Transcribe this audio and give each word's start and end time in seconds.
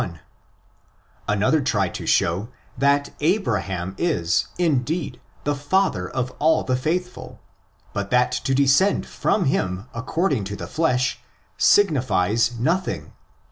81); 0.01 0.19
another 1.27 1.61
tried 1.61 1.93
to 1.93 2.07
show 2.07 2.49
that 2.75 3.11
Abraham 3.19 3.93
is, 3.99 4.47
indeed, 4.57 5.21
the 5.43 5.53
father 5.53 6.09
of 6.09 6.33
all 6.39 6.63
the 6.63 6.75
faithful, 6.75 7.39
but 7.93 8.09
that 8.09 8.31
to 8.31 8.55
descend 8.55 9.05
from 9.05 9.45
him 9.45 9.85
according 9.93 10.43
to 10.45 10.55
the 10.55 10.65
flesh 10.65 11.19
signifies 11.55 12.57
nothing 12.57 13.01
(iv.) 13.03 13.11